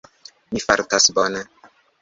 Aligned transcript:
Mi 0.55 0.63
fartas 0.63 1.05
bone 1.19 1.47